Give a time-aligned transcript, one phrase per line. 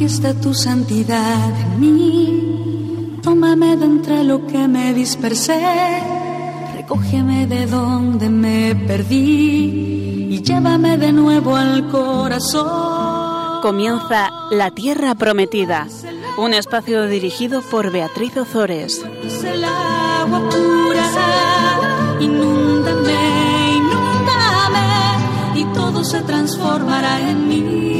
[0.00, 3.20] manifiesta tu santidad en mí.
[3.22, 5.60] Tómame de entre lo que me dispersé,
[6.74, 13.60] recógeme de donde me perdí y llévame de nuevo al corazón.
[13.60, 15.86] Comienza La Tierra Prometida,
[16.38, 19.04] un espacio dirigido por Beatriz Ozores.
[19.22, 27.99] Es el agua pura, inúndame, inúndame y todo se transformará en mí.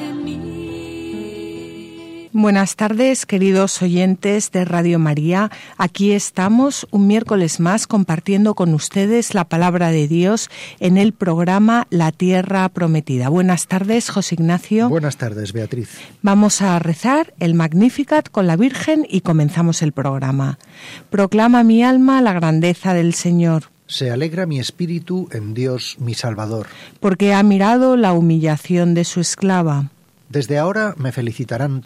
[2.41, 5.51] Buenas tardes, queridos oyentes de Radio María.
[5.77, 11.85] Aquí estamos un miércoles más compartiendo con ustedes la palabra de Dios en el programa
[11.91, 13.29] La Tierra Prometida.
[13.29, 14.89] Buenas tardes, José Ignacio.
[14.89, 15.99] Buenas tardes, Beatriz.
[16.23, 20.57] Vamos a rezar el Magnificat con la Virgen y comenzamos el programa.
[21.11, 23.65] Proclama mi alma la grandeza del Señor.
[23.85, 26.65] Se alegra mi espíritu en Dios mi Salvador.
[26.99, 29.91] porque ha mirado la humillación de su esclava,
[30.29, 31.85] Desde ahora me felicitarán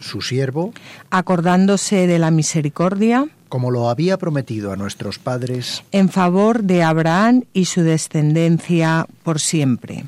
[0.00, 0.72] su siervo,
[1.10, 5.82] acordándose de la misericordia como lo había prometido a nuestros padres.
[5.92, 10.04] en favor de Abraham y su descendencia por siempre.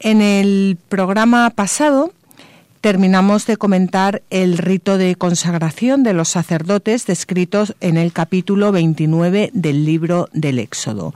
[0.00, 2.12] En el programa pasado
[2.80, 9.50] terminamos de comentar el rito de consagración de los sacerdotes descritos en el capítulo 29
[9.52, 11.12] del libro del Éxodo.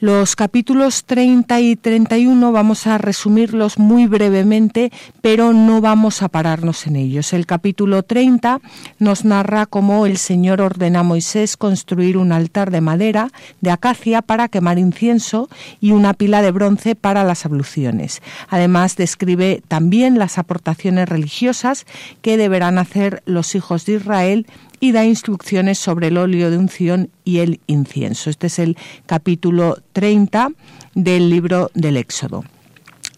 [0.00, 4.92] Los capítulos 30 y 31 vamos a resumirlos muy brevemente,
[5.22, 7.32] pero no vamos a pararnos en ellos.
[7.32, 8.60] El capítulo 30
[9.00, 14.22] nos narra cómo el Señor ordena a Moisés construir un altar de madera de acacia
[14.22, 15.48] para quemar incienso
[15.80, 18.22] y una pila de bronce para las abluciones.
[18.48, 21.86] Además, describe también las aportaciones religiosas
[22.22, 24.46] que deberán hacer los hijos de Israel
[24.80, 28.30] y da instrucciones sobre el óleo de unción y el incienso.
[28.30, 30.50] Este es el capítulo 30
[30.94, 32.44] del libro del Éxodo.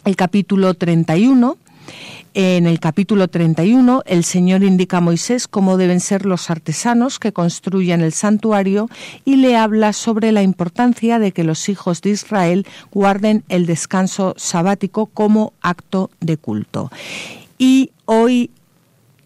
[0.05, 1.59] El capítulo 31
[2.33, 7.33] en el capítulo 31, el Señor indica a Moisés cómo deben ser los artesanos que
[7.33, 8.89] construyan el santuario
[9.25, 14.35] y le habla sobre la importancia de que los hijos de Israel guarden el descanso
[14.37, 16.93] sabático como acto de culto.
[17.59, 18.51] Y hoy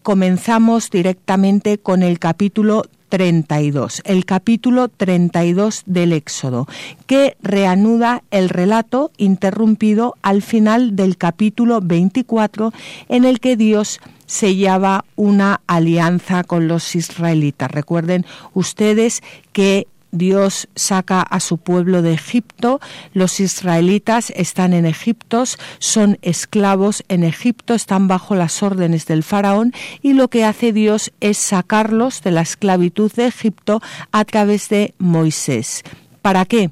[0.04, 6.68] comenzamos directamente con el capítulo 32, el capítulo 32 del Éxodo,
[7.06, 12.72] que reanuda el relato interrumpido al final del capítulo 24,
[13.08, 17.70] en el que Dios sellaba una alianza con los israelitas.
[17.70, 19.22] Recuerden ustedes
[19.52, 22.80] que Dios saca a su pueblo de Egipto,
[23.12, 25.44] los israelitas están en Egipto,
[25.80, 31.12] son esclavos en Egipto, están bajo las órdenes del faraón y lo que hace Dios
[31.20, 33.82] es sacarlos de la esclavitud de Egipto
[34.12, 35.82] a través de Moisés.
[36.22, 36.70] ¿Para qué?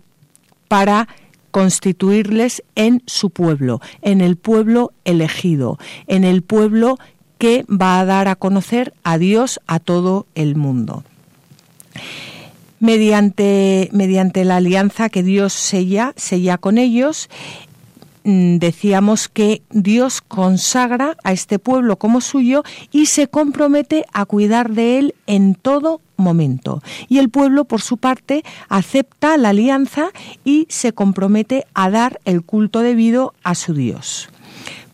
[0.69, 1.09] Para
[1.51, 6.99] constituirles en su pueblo, en el pueblo elegido, en el pueblo
[7.39, 11.03] que va a dar a conocer a Dios a todo el mundo
[12.83, 17.31] mediante, mediante la alianza que Dios sella, sella con ellos,
[18.25, 24.73] mm, decíamos que Dios consagra a este pueblo como suyo y se compromete a cuidar
[24.73, 26.83] de él en todo momento.
[27.09, 30.11] Y el pueblo, por su parte, acepta la alianza
[30.45, 34.29] y se compromete a dar el culto debido a su Dios.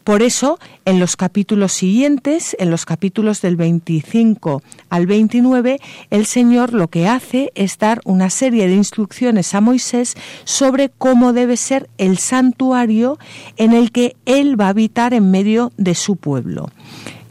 [0.09, 6.73] Por eso, en los capítulos siguientes, en los capítulos del 25 al 29, el Señor
[6.73, 10.15] lo que hace es dar una serie de instrucciones a Moisés
[10.45, 13.19] sobre cómo debe ser el santuario
[13.59, 16.71] en el que Él va a habitar en medio de su pueblo.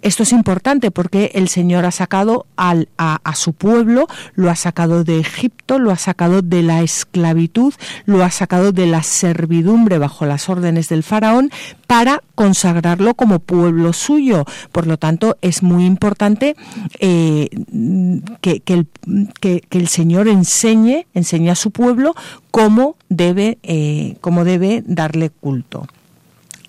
[0.07, 5.03] Esto es importante porque el Señor ha sacado al, a, su pueblo, lo ha sacado
[5.03, 7.73] de Egipto, lo ha sacado de la esclavitud,
[8.05, 11.51] lo ha sacado de la servidumbre bajo las órdenes del faraón
[11.87, 14.45] para consagrarlo como pueblo suyo.
[14.71, 16.55] Por lo tanto, es muy importante
[17.01, 17.49] eh,
[18.39, 18.87] que, que, el,
[19.41, 22.15] que, que, el, Señor enseñe, enseñe a su pueblo
[22.49, 25.85] cómo debe, eh, cómo debe darle culto.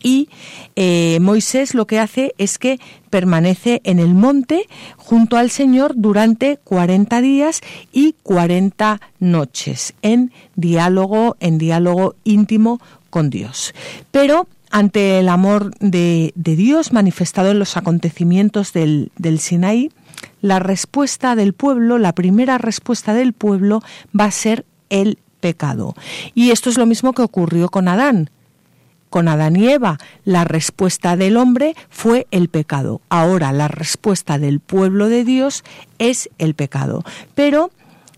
[0.03, 0.29] Y
[0.77, 2.79] eh, Moisés lo que hace es que
[3.11, 7.61] permanece en el monte junto al Señor durante 40 días
[7.93, 12.81] y 40 noches en diálogo, en diálogo íntimo
[13.11, 13.75] con Dios.
[14.11, 19.91] Pero ante el amor de, Dios manifestado en los acontecimientos del, del Sinaí,
[20.41, 23.83] la respuesta del pueblo, la primera respuesta del pueblo
[24.19, 25.95] va a ser el pecado.
[26.35, 28.31] Y esto es lo mismo que ocurrió con Adán.
[29.11, 33.01] Con Adán y Eva, la respuesta del hombre fue el pecado.
[33.09, 35.65] Ahora la respuesta del pueblo de Dios
[35.99, 37.05] es el pecado.
[37.35, 37.71] Pero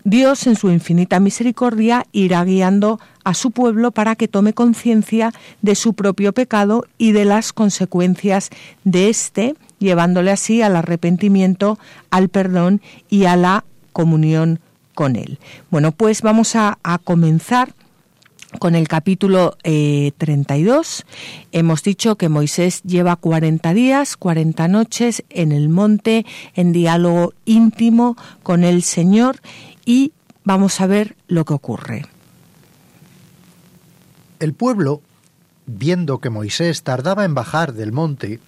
[0.03, 5.75] Dios, en su infinita misericordia, irá guiando a su pueblo para que tome conciencia de
[5.75, 8.49] su propio pecado y de las consecuencias
[8.83, 11.77] de éste, llevándole así al arrepentimiento,
[12.09, 13.63] al perdón y a la
[13.93, 14.59] comunión
[14.95, 15.39] con él.
[15.69, 17.73] Bueno, pues vamos a, comenzar
[18.59, 20.99] con el capítulo 32.
[20.99, 21.03] Eh,
[21.51, 26.25] Hemos dicho que Moisés lleva 40 días, 40 noches en el monte,
[26.55, 29.37] en diálogo íntimo con el Señor
[29.85, 30.13] y
[30.43, 32.05] vamos a ver lo que ocurre.
[34.39, 35.01] El pueblo,
[35.65, 38.39] viendo que Moisés tardaba en bajar del monte,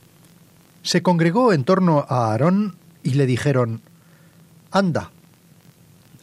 [0.81, 3.81] se congregó en torno a Aarón y le dijeron,
[4.71, 5.11] Anda,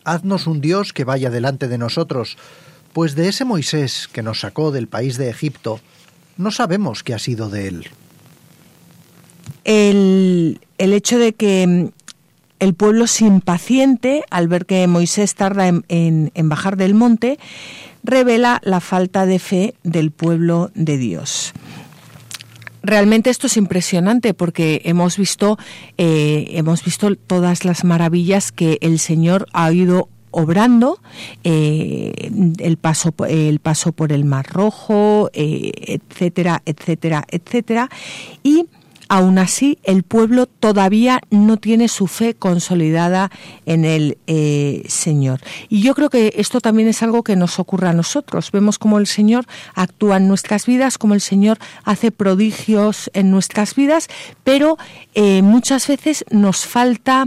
[0.05, 2.37] haznos un Dios que vaya delante de nosotros,
[2.93, 5.81] pues de ese Moisés que nos sacó del país de Egipto,
[6.37, 7.91] no sabemos qué ha sido de él.
[9.65, 11.89] El, hecho de que mm,
[12.59, 17.39] el pueblo se impaciente al ver que Moisés tarda en, bajar del monte,
[18.03, 21.53] revela la falta de fe del pueblo de Dios.
[22.83, 25.59] Realmente esto es impresionante porque hemos visto,
[25.99, 30.99] eh, hemos visto todas las maravillas que el Señor ha ido obrando
[31.45, 37.91] eh, el paso el paso por el Mar Rojo, eh, etcétera, etcétera, etcétera,
[38.43, 38.67] y
[39.13, 43.33] Aún así, el pueblo todavía no tiene su fe consolidada
[43.67, 45.41] en el eh, Señor.
[45.69, 48.53] Y yo creo que esto también es algo que nos ocurre a nosotros.
[48.53, 53.75] Vemos cómo el Señor actúa en nuestras vidas, cómo el Señor hace prodigios en nuestras
[53.75, 54.07] vidas,
[54.45, 54.79] pero
[55.15, 57.25] eh, muchas veces nos falta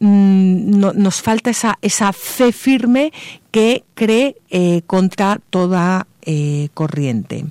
[0.00, 3.12] mm, nos falta esa, fe firme
[3.50, 6.06] que cree eh, contra toda
[6.72, 7.44] corriente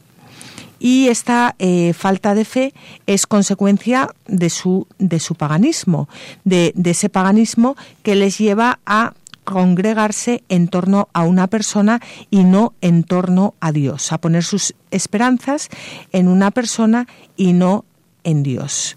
[0.80, 2.74] y esta eh, falta de fe
[3.08, 6.10] es consecuencia de su, de su paganismo,
[6.44, 9.14] de, ese paganismo que les lleva a
[9.44, 12.02] congregarse en torno a una persona
[12.32, 15.70] y no en torno a Dios, a poner sus esperanzas
[16.12, 17.08] en una persona
[17.38, 17.86] y no
[18.24, 18.96] en Dios.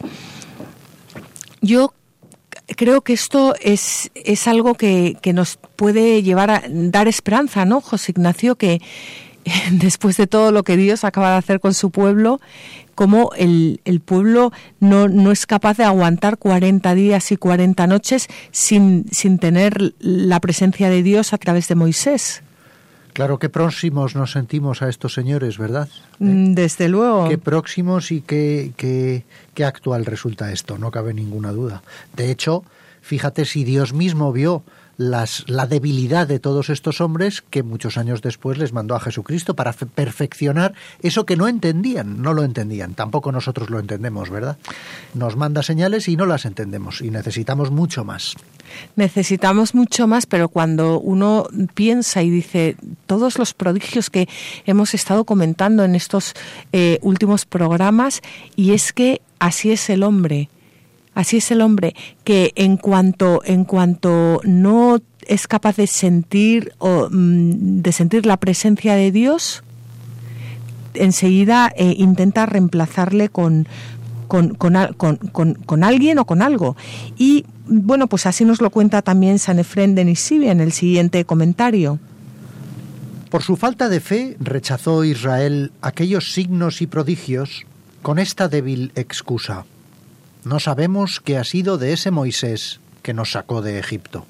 [1.61, 1.93] Yo
[2.77, 7.81] creo que esto es, es algo que, que, nos puede llevar a dar esperanza, ¿no,
[7.81, 8.57] José Ignacio?
[8.57, 8.81] Que,
[9.73, 12.41] después de todo lo que Dios acaba de hacer con su pueblo,
[12.95, 19.07] cómo el, pueblo no, no, es capaz de aguantar 40 días y 40 noches sin,
[19.11, 22.43] sin tener la presencia de Dios a través de Moisés.
[23.13, 25.89] Claro, qué próximos nos sentimos a estos señores, ¿verdad?
[26.21, 27.29] Mm, desde luego.
[27.29, 29.25] Qué próximos y qué, qué,
[29.55, 31.83] qué actual resulta esto, no cabe ninguna duda.
[32.15, 32.63] De hecho,
[33.01, 34.63] fíjate si Dios mismo vio
[34.99, 39.55] las, la debilidad de todos estos hombres que muchos años después les mandó a Jesucristo
[39.55, 44.59] para perfeccionar eso que no entendían, no lo entendían, tampoco nosotros lo entendemos, ¿verdad?
[45.15, 48.35] Nos manda señales y no las entendemos y necesitamos mucho más.
[48.97, 54.29] Necesitamos mucho más, pero cuando uno piensa y dice todos los prodigios que
[54.67, 56.35] hemos estado comentando en estos
[56.73, 58.21] eh, últimos programas,
[58.57, 60.49] y es que así es el hombre,
[61.19, 67.09] Así es el hombre que en cuanto en cuanto no es capaz de sentir o
[67.11, 69.65] mm, de sentir la presencia de Dios,
[70.95, 73.67] enseguida eh, intenta reemplazarle con
[74.29, 76.77] con, con, alguien o con algo.
[77.17, 81.25] Y bueno, pues así nos lo cuenta también San Efrén de Nisibia en el siguiente
[81.25, 81.99] comentario.
[83.29, 87.67] Por su falta de fe rechazó Israel aquellos signos y prodigios
[88.03, 89.65] con esta débil excusa.
[90.45, 94.27] No sabemos qué ha sido de ese Moisés que nos sacó de Egipto.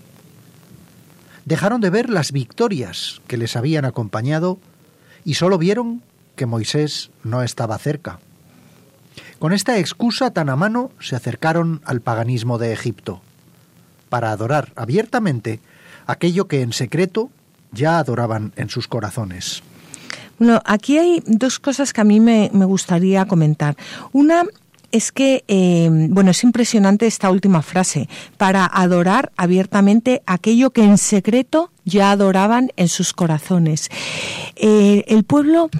[1.45, 4.59] Dejaron de ver las victorias que les habían acompañado
[5.25, 6.03] y solo vieron
[6.37, 8.21] que Moisés no estaba cerca.
[9.39, 13.21] Con esta excusa tan a mano se acercaron al paganismo de Egipto,
[14.09, 15.61] para adorar abiertamente
[16.07, 17.31] aquello que en secreto
[17.73, 19.63] ya adoraban en sus corazones.
[20.39, 23.77] Bueno, aquí hay dos cosas que a mí me, me gustaría comentar.
[24.13, 24.45] Una
[24.93, 30.99] es que, eh, bueno, es impresionante esta última frase, para adorar abiertamente aquello que en
[30.99, 33.91] secreto ya adoraban en sus corazones.
[34.57, 35.71] Eh, el pueblo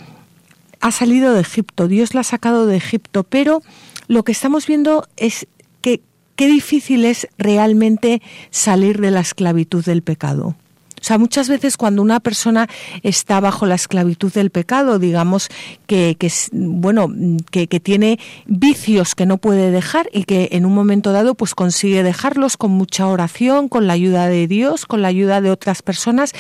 [0.81, 3.63] ha salido de Egipto, Dios la ha sacado de Egipto, pero
[4.07, 5.47] lo que estamos viendo es
[5.81, 6.03] que
[6.37, 10.55] qué difícil es realmente salir de la esclavitud del pecado.
[11.01, 12.69] O sea, muchas veces cuando una persona
[13.03, 15.49] está bajo la esclavitud del pecado, digamos
[15.87, 17.09] que, que bueno,
[17.51, 22.03] que, tiene vicios que no puede dejar y que en un momento dado pues consigue
[22.03, 26.33] dejarlos con mucha oración, con la ayuda de Dios, con la ayuda de otras personas,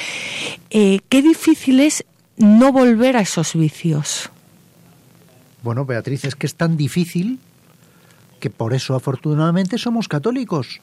[0.71, 2.05] eh, qué difícil es
[2.37, 4.31] no volver a esos vicios.
[5.63, 7.39] Bueno, Beatriz, es que es tan difícil
[8.41, 10.81] que por eso afortunadamente somos católicos,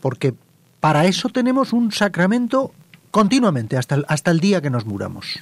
[0.00, 0.34] porque
[0.80, 2.72] para eso tenemos un sacramento
[3.10, 5.40] continuamente, hasta el, hasta el día que nos muramos.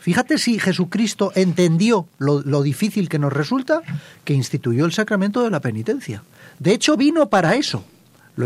[0.00, 3.80] Fíjate si Jesucristo entendió lo, lo, difícil que nos resulta
[4.24, 6.22] que instituyó el sacramento de la penitencia.
[6.58, 7.84] De hecho, vino para eso.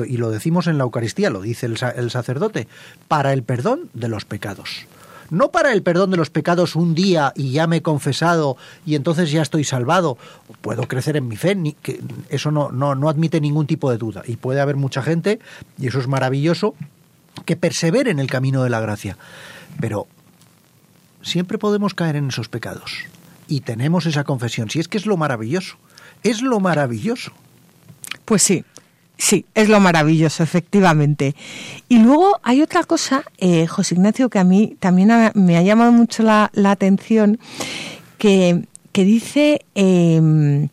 [0.06, 2.68] Y lo decimos en la Eucaristía, lo dice el, el sacerdote,
[3.08, 4.86] para el perdón de los pecados
[5.30, 8.94] no para el perdón de los pecados un día y ya me he confesado y
[8.94, 10.16] entonces ya estoy salvado,
[10.60, 13.98] puedo crecer en mi fe, ni, que eso no, no, no admite ningún tipo de
[13.98, 14.22] duda.
[14.26, 15.38] Y puede haber mucha gente,
[15.78, 16.74] y eso es maravilloso,
[17.44, 19.16] que persevere en el camino de la gracia.
[19.80, 20.06] Pero
[21.22, 22.98] siempre podemos caer en esos pecados.
[23.46, 24.70] Y tenemos esa confesión.
[24.70, 25.76] Si es que es lo maravilloso.
[26.22, 27.32] Es lo maravilloso.
[28.24, 28.64] Pues sí,
[29.20, 31.34] Sí, es lo maravilloso, efectivamente.
[31.88, 35.90] Y luego hay otra cosa, eh, José Ignacio, que a mí también me ha llamado
[35.90, 37.40] mucho la, atención,
[38.16, 40.68] que, que dice, eh,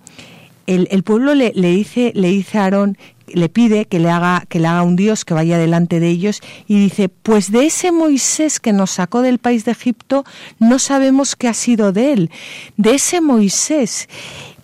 [0.68, 3.00] el, pueblo le, le, dice, le dice a Aarón,
[3.36, 6.42] le pide que le haga que le haga un dios que vaya delante de ellos
[6.68, 10.26] y dice pues de ese Moisés que nos sacó del país de Egipto
[10.60, 12.32] no sabemos qué ha sido de él
[12.78, 14.08] de ese Moisés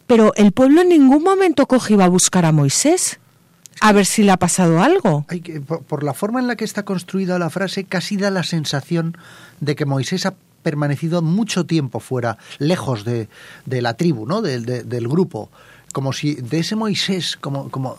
[0.08, 3.20] pero el pueblo en ningún momento coge y va a buscar a Moisés
[3.82, 5.25] a ver si le ha pasado algo.
[5.88, 9.18] Por, la forma en la que está construida la frase, casi da la sensación
[9.60, 13.28] de que Moisés ha permanecido mucho tiempo fuera, lejos de,
[13.66, 14.42] de la tribu, ¿no?
[14.42, 15.50] De, de, del grupo.
[15.94, 17.98] Como si de ese Moisés, como, como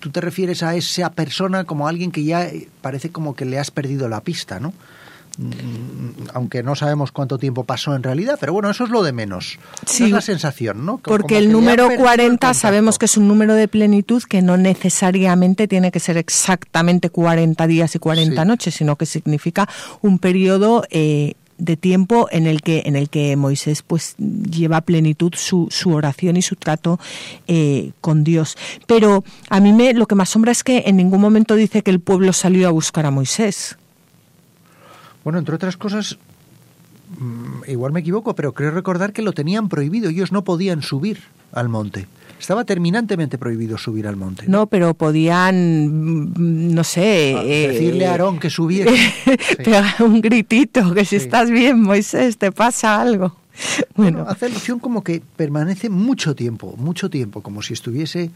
[0.00, 2.48] tú te refieres a esa persona como alguien que ya
[2.80, 4.72] parece como que le has perdido la pista, ¿no?
[6.34, 9.58] aunque no sabemos cuánto tiempo pasó en realidad, pero bueno, eso es lo de menos.
[9.86, 10.98] Sí, es la sensación, ¿no?
[10.98, 14.56] Como porque el número 40 el sabemos que es un número de plenitud que no
[14.56, 18.48] necesariamente tiene que ser exactamente 40 días y 40 sí.
[18.48, 19.68] noches, sino que significa
[20.02, 24.80] un periodo eh, de tiempo en el que en el que Moisés pues lleva a
[24.80, 26.98] plenitud su, su oración y su trato
[27.46, 31.20] eh, con Dios pero a mí me lo que me asombra es que en ningún
[31.20, 33.76] momento dice que el pueblo salió a buscar a Moisés
[35.28, 36.16] bueno, entre otras cosas,
[37.66, 40.08] igual me equivoco, pero creo recordar que lo tenían prohibido.
[40.08, 41.22] Ellos no podían subir
[41.52, 42.06] al monte.
[42.38, 44.44] Estaba terminantemente prohibido subir al monte.
[44.46, 46.32] No, pero podían,
[46.74, 47.34] no sé...
[47.36, 48.92] Ah, decirle a Aarón que subiera.
[49.26, 50.02] sí.
[50.02, 51.24] Un gritito, que si sí.
[51.24, 53.36] estás bien, Moisés, te pasa algo.
[53.96, 54.18] Bueno.
[54.18, 58.30] bueno, hace alusión como que permanece mucho tiempo, mucho tiempo, como si estuviese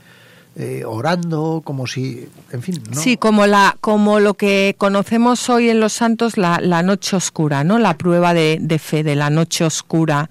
[0.55, 2.83] eh, orando, como si, en fin.
[2.91, 3.01] ¿no?
[3.01, 7.65] Sí, como, la, como lo que conocemos hoy en los santos, la, la noche oscura,
[7.65, 7.79] ¿no?
[7.79, 10.29] La prueba de, de, fe de la noche oscura,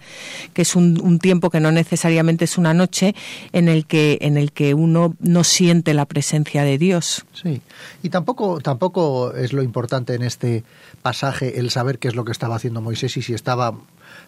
[0.54, 3.16] que es un, un, tiempo que no necesariamente es una noche
[3.52, 7.26] en el que, en el que uno no siente la presencia de Dios.
[7.34, 7.62] Sí,
[8.04, 10.64] y tampoco, tampoco es lo importante en este
[11.02, 13.74] pasaje el saber qué es lo que estaba haciendo Moisés y si estaba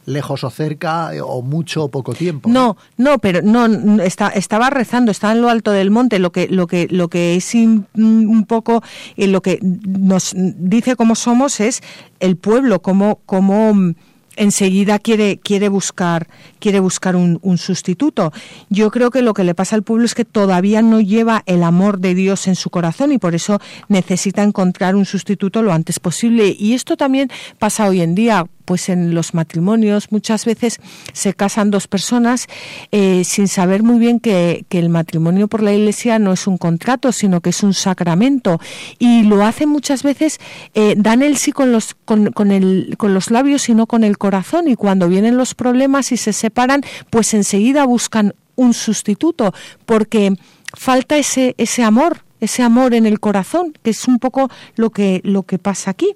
[0.05, 2.50] lejos o cerca o mucho o poco tiempo.
[2.50, 6.48] No, no, pero no está, estaba rezando, estaba en lo alto del monte, lo que
[6.48, 8.83] lo que lo que es un, poco
[9.17, 11.81] eh, lo que nos dice cómo somos es
[12.19, 13.93] el pueblo, cómo cómo
[14.36, 16.27] enseguida quiere, quiere buscar,
[16.60, 18.31] quiere buscar un, sustituto.
[18.69, 21.63] Yo creo que lo que le pasa al pueblo es que todavía no lleva el
[21.63, 26.00] amor de Dios en su corazón y por eso necesita encontrar un sustituto lo antes
[26.00, 26.55] posible.
[26.57, 27.29] Y esto también
[27.60, 30.79] pasa hoy en día pues en los matrimonios muchas veces
[31.13, 32.48] se casan dos personas
[32.91, 37.12] eh, sin saber muy bien que, el matrimonio por la iglesia no es un contrato,
[37.12, 38.60] sino que es un sacramento.
[38.98, 40.39] Y lo hacen muchas veces,
[40.74, 44.03] eh, dan el sí con los, con, con, el, con los labios y no con
[44.03, 44.67] el corazón.
[44.67, 49.53] Y cuando vienen los problemas y se separan, pues enseguida buscan un sustituto,
[49.86, 50.36] porque
[50.74, 55.22] falta ese, ese amor, ese amor en el corazón, que es un poco lo que,
[55.24, 56.15] lo que pasa aquí.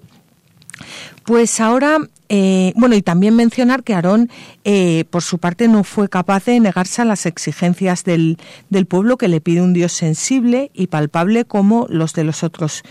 [1.24, 1.98] Pues ahora,
[2.30, 4.30] eh, bueno, y también mencionar que Aarón,
[4.64, 8.38] eh, por su parte, no fue capaz de negarse a las exigencias del,
[8.70, 12.84] del, pueblo que le pide un Dios sensible y palpable como los de los otros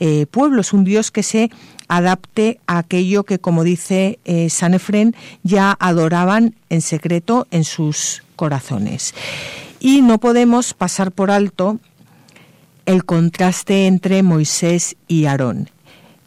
[0.00, 1.50] eh, pueblos, un Dios que se
[1.88, 8.22] adapte a aquello que, como dice eh, San Efren, ya adoraban en secreto en sus
[8.36, 9.14] corazones.
[9.80, 11.78] Y no podemos pasar por alto
[12.86, 15.73] el contraste entre Moisés y Aarón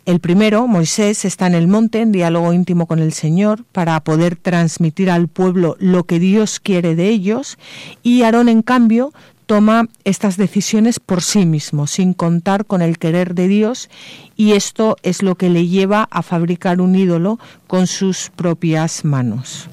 [0.07, 4.37] El primero, Moisés, está en el monte en diálogo íntimo con el Señor para poder
[4.37, 7.57] transmitir al pueblo lo que Dios quiere de ellos
[8.03, 9.11] y Aarón, en cambio,
[9.47, 13.89] toma estas decisiones por sí mismo, sin contar con el querer de Dios,
[14.37, 17.37] y esto es lo que le lleva a fabricar un ídolo
[17.67, 19.67] con sus propias manos.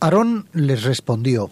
[0.00, 1.50] Aarón les respondió,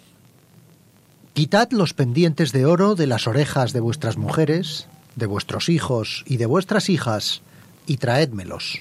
[1.35, 4.88] Quitad los pendientes de oro de las orejas de vuestras mujeres,
[5.19, 7.43] de vuestros hijos y de vuestras hijas,
[7.87, 8.81] y traédmelos.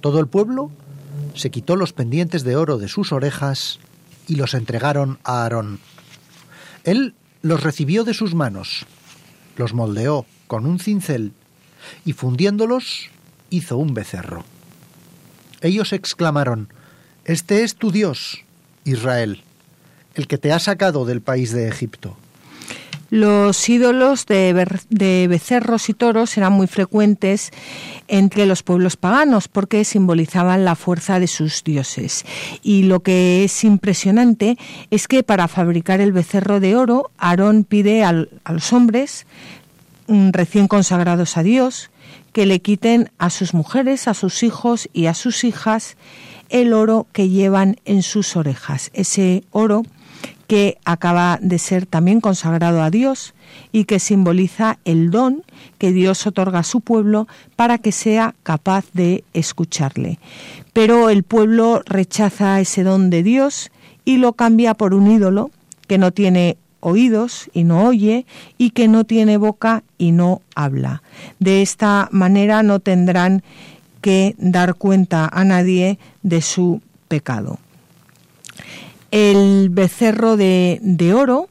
[0.00, 0.70] Todo el pueblo
[1.34, 3.80] se quitó los pendientes de oro de sus orejas
[4.28, 5.80] y los entregaron a Aarón.
[6.84, 8.86] Él los recibió de sus manos,
[9.56, 11.32] los moldeó con un cincel
[12.04, 13.10] y fundiéndolos
[13.50, 14.44] hizo un becerro.
[15.60, 16.68] Ellos exclamaron,
[17.24, 18.44] Este es tu Dios,
[18.84, 19.42] Israel,
[20.14, 22.16] el que te ha sacado del país de Egipto.
[23.12, 27.50] Los ídolos de, becerros y toros eran muy frecuentes
[28.08, 32.24] entre los pueblos paganos porque simbolizaban la fuerza de sus dioses.
[32.62, 34.56] Y lo que es impresionante
[34.90, 39.26] es que para fabricar el becerro de oro, Aarón pide a los hombres
[40.06, 41.90] mm, recién consagrados a Dios
[42.32, 45.98] que le quiten a sus mujeres, a sus hijos y a sus hijas
[46.48, 48.90] el oro que llevan en sus orejas.
[48.94, 49.82] Ese oro
[50.46, 53.32] que acaba de ser también consagrado a Dios
[53.72, 55.44] y que simboliza el don
[55.78, 57.26] que Dios otorga a su pueblo
[57.56, 60.18] para que sea capaz de escucharle.
[60.72, 63.70] Pero el pueblo rechaza ese don de Dios
[64.04, 65.50] y lo cambia por un ídolo
[65.86, 68.26] que no tiene oídos y no oye
[68.58, 71.02] y que no tiene boca y no habla.
[71.38, 73.42] De esta manera no tendrán
[74.00, 77.58] que dar cuenta a nadie de su pecado
[79.12, 81.48] el becerro de, oro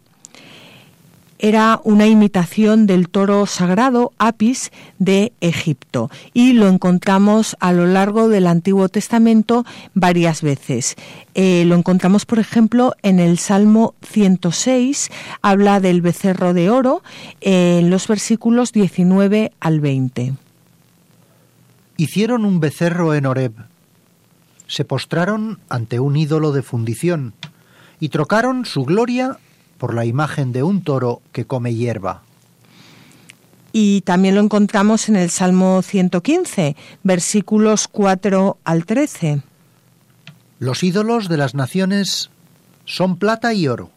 [1.37, 8.29] era una imitación del toro sagrado Apis de Egipto y lo encontramos a lo largo
[8.29, 9.63] del Antiguo Testamento
[9.93, 10.95] varias veces.
[11.33, 15.09] Eh, lo encontramos, por ejemplo, en el Salmo 106,
[15.41, 17.03] habla del becerro de oro
[17.41, 20.33] en los versículos 19 al 20.
[21.97, 23.53] Hicieron un becerro en Horeb,
[24.65, 27.33] se postraron ante un ídolo de fundición
[28.01, 29.37] y trocaron su gloria
[29.77, 32.23] por la imagen de un toro que come hierba.
[33.71, 39.43] Y también lo encontramos en el Salmo 115, versículos 4 al 13.
[40.59, 42.31] Los ídolos de las naciones
[42.85, 43.91] son plata y oro,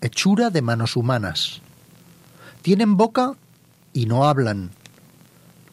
[0.00, 1.62] hechura de manos humanas.
[2.62, 3.34] Tienen boca
[3.92, 4.70] y no hablan.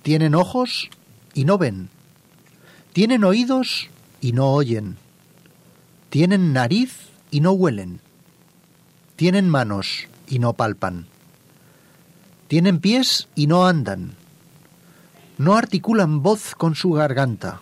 [0.03, 0.89] Tienen ojos
[1.33, 1.89] y no ven.
[2.93, 3.89] Tienen oídos
[4.21, 4.97] y no oyen.
[6.11, 8.01] Tienen nariz y no huelen.
[9.15, 11.07] Tienen manos y no palpan.
[12.47, 14.15] Tienen pies y no andan.
[15.37, 17.61] No articulan voz con su garganta.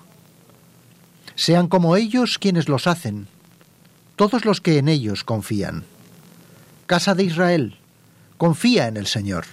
[1.35, 3.27] Sean como ellos quienes los hacen,
[4.15, 5.85] todos los que en ellos confían.
[6.87, 7.77] Casa de Israel,
[8.37, 9.45] confía en el Señor.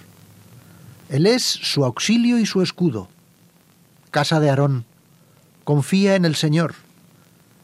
[1.09, 3.07] Él es su auxilio y su escudo.
[4.11, 4.85] Casa de Aarón,
[5.63, 6.75] confía en el Señor.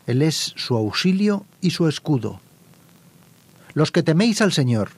[0.07, 2.41] Él es su auxilio y su escudo.
[3.73, 4.91] Los que teméis al Señor,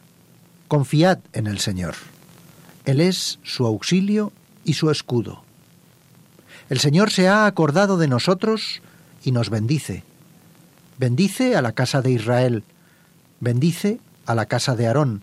[0.68, 1.96] confiad en el Señor.
[2.86, 4.32] Él es su auxilio
[4.64, 5.44] y su escudo.
[6.70, 8.82] El Señor se ha acordado de nosotros
[9.24, 10.04] y nos bendice.
[10.98, 12.64] Bendice a la casa de Israel,
[13.40, 15.22] bendice a la casa de Aarón,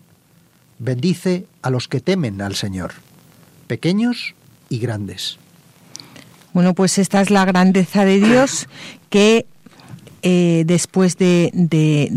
[0.79, 2.93] bendice a los que temen al Señor,
[3.67, 4.35] pequeños
[4.69, 5.37] y grandes.
[6.53, 8.67] Bueno, pues esta es la grandeza de Dios
[9.09, 9.47] que
[10.23, 11.51] eh, después de,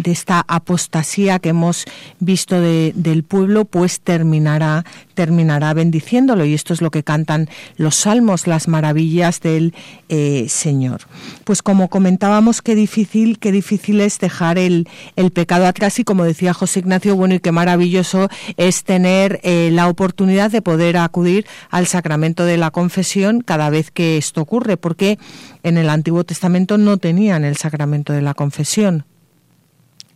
[0.04, 1.84] esta apostasía que hemos
[2.20, 6.44] visto del pueblo, pues terminará, terminará bendiciéndolo.
[6.44, 9.74] Y esto es lo que cantan los salmos, las maravillas del
[10.08, 11.02] eh, Señor.
[11.44, 14.88] Pues como comentábamos, qué difícil, qué difícil es dejar el,
[15.34, 19.88] pecado atrás y como decía José Ignacio, bueno, y qué maravilloso es tener eh, la
[19.88, 25.18] oportunidad de poder acudir al sacramento de la confesión cada vez que esto ocurre, porque
[25.66, 29.04] en el Antiguo Testamento no tenían el sacramento de la confesión.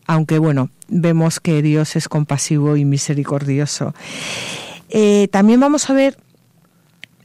[0.07, 3.93] Aunque bueno, vemos que Dios es compasivo y misericordioso.
[4.91, 6.17] Eh, también vamos a ver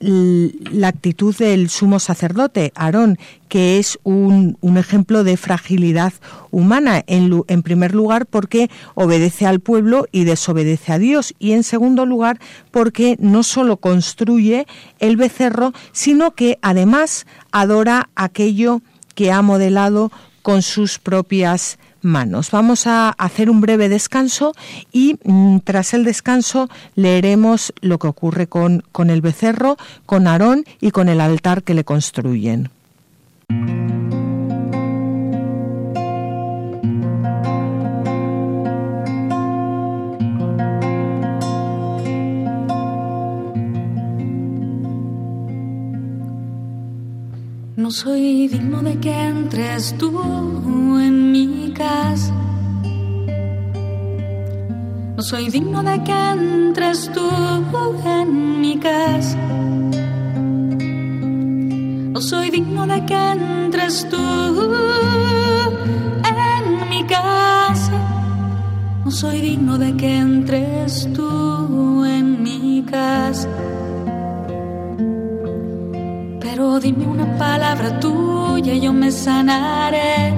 [0.06, 3.18] la actitud del sumo sacerdote, Aarón,
[3.50, 6.14] que es un, ejemplo de fragilidad
[6.52, 11.64] humana, en, en, primer lugar porque obedece al pueblo y desobedece a Dios, y en
[11.64, 12.40] segundo lugar
[12.72, 14.68] porque no solo construye
[15.00, 18.82] el becerro, sino que además adora aquello
[19.16, 22.52] que ha modelado con sus propias manos.
[22.52, 24.54] Vamos a hacer un breve descanso
[24.92, 30.64] y mm, tras el descanso leeremos lo que ocurre con, con el becerro, con Aarón
[30.80, 32.70] y con el altar que le construyen.
[47.86, 50.10] No soy digno de que entres tú
[51.00, 52.34] en mi casa.
[55.16, 57.30] No soy digno de que entres tú
[58.04, 59.38] en mi casa.
[62.16, 64.18] No soy digno de que entres tú
[66.26, 67.92] en mi casa.
[69.06, 73.75] No soy digno de que entres tú en mi casa.
[76.56, 80.34] Pero dime una palabra tuya y yo me sanaré.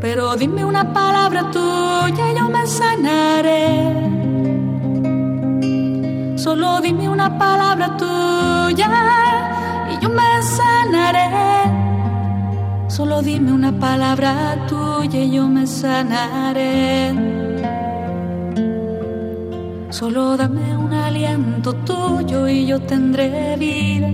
[0.00, 3.92] Pero dime una palabra tuya y yo me sanaré.
[6.38, 8.88] Solo dime una palabra tuya
[9.90, 11.28] y yo me sanaré.
[12.86, 17.14] Solo dime una palabra tuya y yo me sanaré.
[19.90, 24.08] Solo dame un aliento tuyo y yo tendré vida.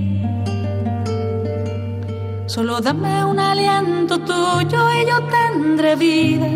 [2.46, 6.48] Solo dame un aliento tuyo y yo tendré vida.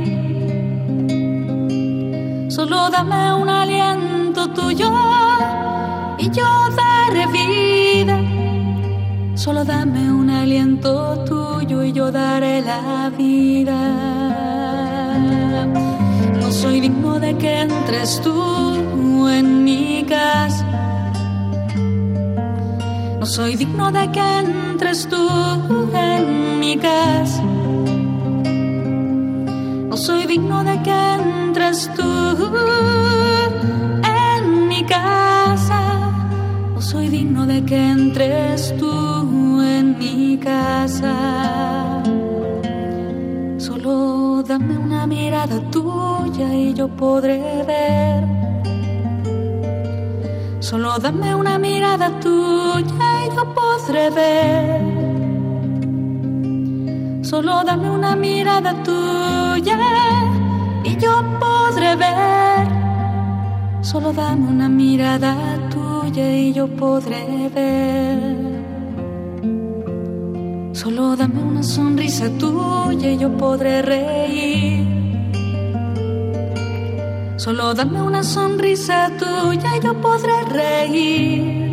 [2.51, 4.91] Solo dame un aliento tuyo
[6.17, 8.19] y yo daré vida.
[9.35, 13.79] Solo dame un aliento tuyo y yo daré la vida.
[16.41, 18.70] No soy digno de que entres tú
[19.29, 20.67] en mi casa.
[23.19, 25.29] No soy digno de que entres tú
[25.95, 27.43] en mi casa.
[29.91, 32.07] No soy digno de que entres tú
[34.05, 35.81] en mi casa.
[36.75, 41.15] No soy digno de que entres tú en mi casa.
[43.59, 48.40] Solo dame una mirada tuya y yo podré ver
[50.71, 54.81] Solo dame una mirada tuya y yo podré ver.
[57.25, 59.77] Solo dame una mirada tuya
[60.85, 62.69] y yo podré ver.
[63.81, 65.35] Solo dame una mirada
[65.71, 68.37] tuya y yo podré ver.
[70.73, 75.00] Solo dame una sonrisa tuya y yo podré reír.
[77.51, 81.73] Solo dame una sonrisa tuya y yo podré reír.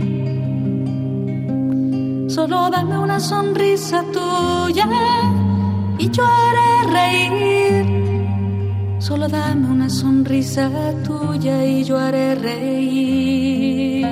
[2.27, 4.87] Solo dame una sonrisa tuya
[5.99, 7.85] y yo haré reír.
[8.97, 10.71] Solo dame una sonrisa
[11.05, 14.07] tuya y yo haré reír.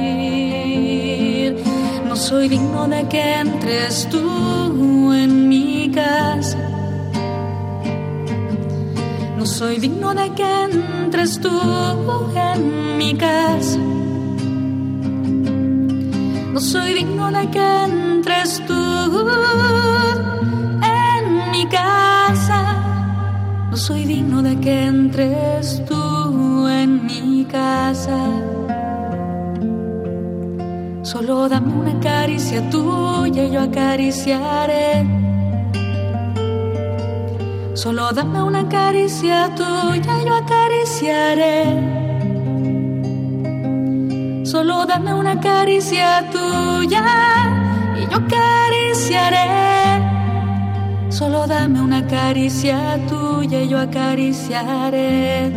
[2.08, 6.65] No soy digno de que entres tú en mi casa
[9.58, 11.50] soy digno de que entres tú
[12.36, 13.80] en mi casa.
[16.54, 18.74] No soy digno de que entres tú
[20.84, 22.60] en mi casa.
[23.72, 28.20] No soy digno de que entres tú en mi casa.
[31.04, 35.25] Solo dame una caricia tuya y yo acariciaré
[37.86, 41.66] Solo dame una caricia tuya, y yo acariciaré.
[44.44, 47.06] Solo dame una caricia tuya
[47.96, 50.02] y yo acariciaré.
[51.12, 55.52] Solo dame una caricia tuya y yo acariciaré.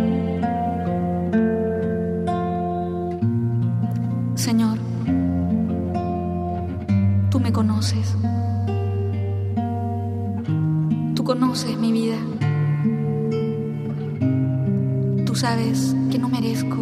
[16.10, 16.76] Que no merezco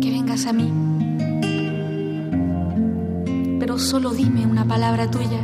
[0.00, 0.70] que vengas a mí.
[3.58, 5.40] Pero solo dime una palabra tuya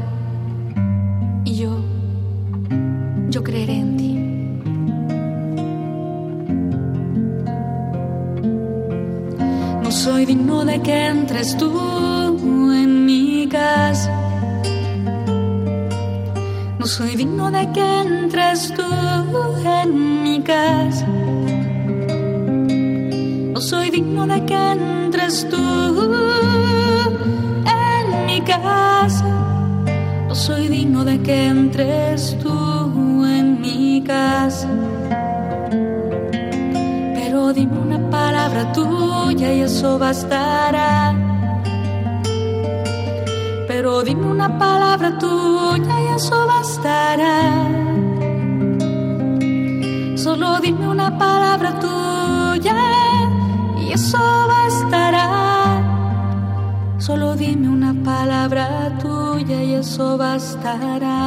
[59.88, 61.18] eso bastará.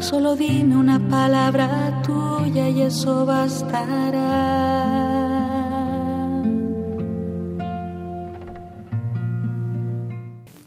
[0.00, 5.23] Solo dime una palabra tuya y eso bastará.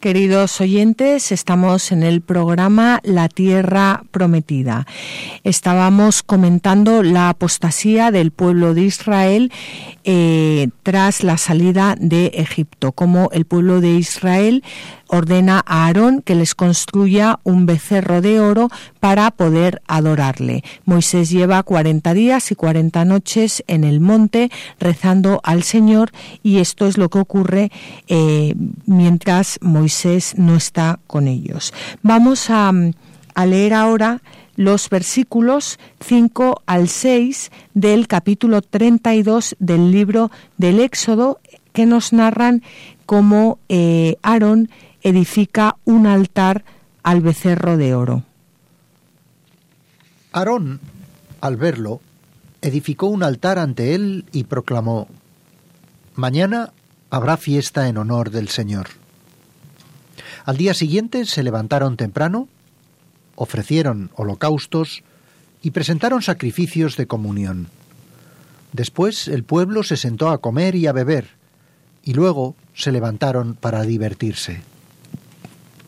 [0.07, 4.87] Queridos oyentes, estamos en el programa La Tierra Prometida.
[5.43, 9.51] Estábamos comentando la apostasía del pueblo de Israel
[10.05, 14.63] eh, tras la salida de Egipto, como el pueblo de Israel
[15.07, 20.63] ordena a Aarón que les construya un becerro de oro para poder adorarle.
[20.85, 26.11] Moisés lleva 40 días y 40 noches en el monte rezando al Señor
[26.43, 27.71] y esto es lo que ocurre
[28.07, 31.73] eh, mientras Moisés no está con ellos.
[32.01, 32.71] Vamos a,
[33.45, 34.21] leer ahora
[34.55, 41.39] los versículos 5 al 6 del capítulo 32 del libro del Éxodo
[41.71, 42.63] que nos narran
[43.05, 44.69] cómo eh, Aarón
[45.07, 46.65] edifica un altar
[47.03, 48.23] al becerro de oro.
[50.33, 50.79] Aarón,
[51.39, 52.01] al verlo,
[52.61, 55.07] edificó un altar ante él y proclamó,
[56.15, 56.73] Mañana
[57.09, 58.87] habrá fiesta en honor del Señor.
[60.45, 62.47] Al día siguiente se levantaron temprano,
[63.35, 65.03] ofrecieron holocaustos
[65.61, 67.67] y presentaron sacrificios de comunión.
[68.73, 71.29] Después el pueblo se sentó a comer y a beber,
[72.03, 74.61] y luego se levantaron para divertirse.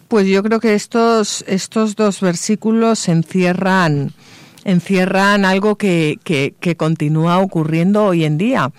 [0.10, 4.12] Pues yo creo que estos, estos dos versículos encierran,
[4.66, 8.72] encierran algo que, que, que continúa ocurriendo hoy en día.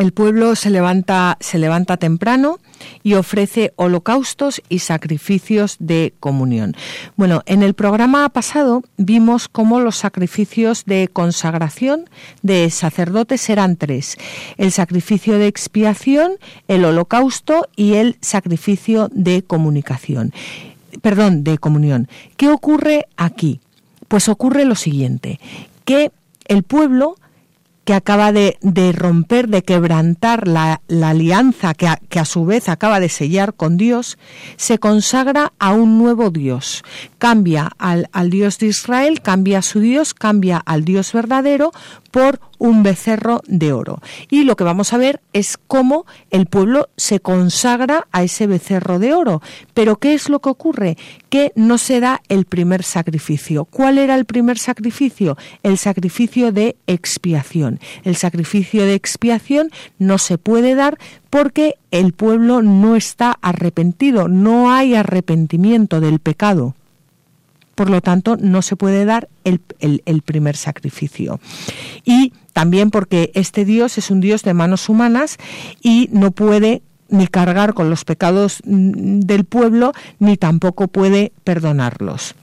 [0.00, 2.58] El pueblo se levanta, se levanta temprano
[3.02, 6.74] y ofrece holocaustos y sacrificios de comunión.
[7.16, 12.08] Bueno, en el programa pasado vimos cómo los sacrificios de consagración
[12.40, 14.16] de sacerdotes eran tres.
[14.56, 20.32] El sacrificio de expiación, el holocausto y el sacrificio de comunicación.
[21.02, 22.08] Perdón, de comunión.
[22.38, 23.60] ¿Qué ocurre aquí?
[24.08, 25.38] Pues ocurre lo siguiente,
[25.84, 26.10] que
[26.48, 27.16] el pueblo
[27.84, 32.44] que acaba de, de romper, de quebrantar la, la alianza que a, que a, su
[32.44, 34.18] vez acaba de sellar con Dios,
[34.56, 36.84] se consagra a un nuevo Dios.
[37.18, 41.72] Cambia al, al Dios de Israel, cambia a su Dios, cambia al Dios verdadero
[42.10, 44.00] por un becerro de oro.
[44.30, 48.98] Y lo que vamos a ver es cómo el pueblo se consagra a ese becerro
[48.98, 49.42] de oro.
[49.74, 50.96] Pero ¿qué es lo que ocurre?
[51.28, 53.64] Que no se da el primer sacrificio.
[53.64, 55.36] ¿Cuál era el primer sacrificio?
[55.62, 57.80] El sacrificio de expiación.
[58.04, 60.98] El sacrificio de expiación no se puede dar
[61.30, 66.74] porque el pueblo no está arrepentido, no hay arrepentimiento del pecado
[67.80, 71.40] por lo tanto no se puede dar el, el, el, primer sacrificio.
[72.04, 75.38] Y también porque este Dios es un Dios de manos humanas
[75.80, 82.34] y no puede ni cargar con los pecados del pueblo, ni tampoco puede perdonarlos.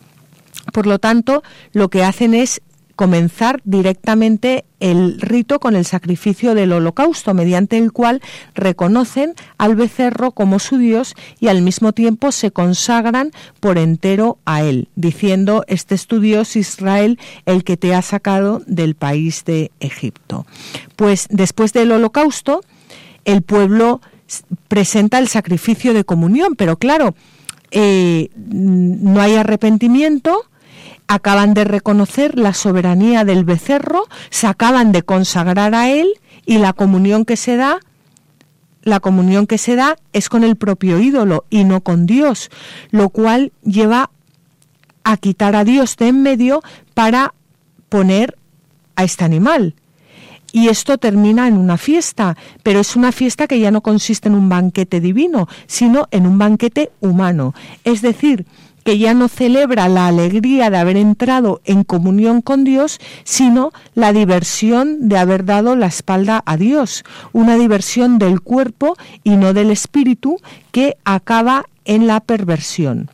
[0.74, 2.64] Por lo tanto, lo que hacen es
[2.98, 8.22] comenzar directamente el rito con el sacrificio del holocausto, mediante el cual
[8.56, 14.64] reconocen al becerro como su Dios y al mismo tiempo se consagran por entero a
[14.64, 19.72] él, diciendo, este es tu Dios Israel, el que te ha sacado del país de
[19.80, 20.48] Egipto.
[20.96, 22.62] Pues después del holocausto,
[23.26, 24.02] el pueblo
[24.68, 27.14] presenta el sacrificio de comunión, pero claro,
[27.70, 30.46] eh, no hay arrepentimiento,
[31.08, 36.08] acaban de reconocer la soberanía del becerro, se acaban de consagrar a él
[36.46, 37.80] y la comunión que se da
[38.88, 42.50] la comunión que se da es con el propio ídolo y no con Dios,
[42.90, 44.12] lo cual lleva
[45.04, 47.34] a quitar a Dios de en medio para
[47.90, 48.38] poner
[48.96, 49.76] a este animal.
[50.54, 54.36] Y esto termina en una fiesta, pero es una fiesta que ya no consiste en
[54.36, 57.54] un banquete divino, sino en un banquete humano.
[57.84, 58.46] Es decir,
[58.88, 64.14] que ya no celebra la alegría de haber entrado en comunión con Dios, sino la
[64.14, 68.96] diversión de haber dado la espalda a Dios, una diversión del cuerpo
[69.26, 70.38] y no del espíritu
[70.72, 73.12] que acaba en la perversión.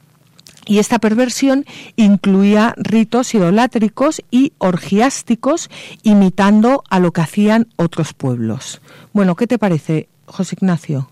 [0.68, 5.72] Y esta perversión incluía ritos idolátricos y orgiásticos,
[6.04, 8.80] imitando a lo que hacían otros pueblos.
[9.12, 11.10] Bueno, ¿qué te parece, José Ignacio?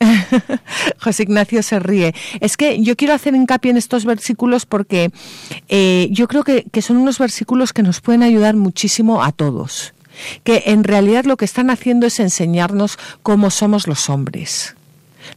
[1.00, 2.14] José Ignacio se ríe.
[2.40, 5.10] Es que yo quiero hacer hincapié en estos versículos porque
[5.68, 9.94] eh, yo creo que, que son unos versículos que nos pueden ayudar muchísimo a todos.
[10.44, 14.74] Que en realidad lo que están haciendo es enseñarnos cómo somos los hombres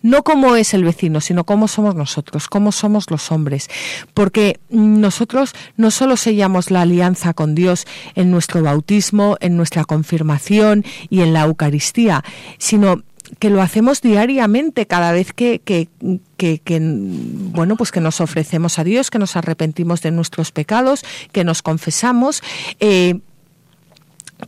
[0.01, 3.69] no cómo es el vecino, sino cómo somos nosotros, cómo somos los hombres.
[4.13, 10.85] Porque nosotros no solo sellamos la alianza con Dios en nuestro bautismo, en nuestra confirmación
[11.09, 12.23] y en la Eucaristía,
[12.57, 13.03] sino
[13.39, 15.87] que lo hacemos diariamente cada vez que,
[17.51, 21.61] bueno pues que nos ofrecemos a Dios que nos arrepentimos de nuestros pecados que nos
[21.61, 22.41] confesamos
[22.79, 23.19] eh,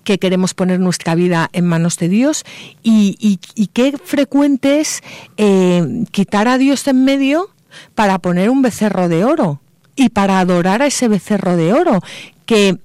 [0.04, 2.44] que queremos poner nuestra vida en manos de Dios
[2.82, 3.40] y,
[3.74, 5.02] qué frecuente es
[5.38, 7.50] eh, quitar a Dios en medio
[7.96, 9.62] para poner un becerro de oro
[9.96, 12.02] y para adorar a ese becerro de oro
[12.46, 12.80] que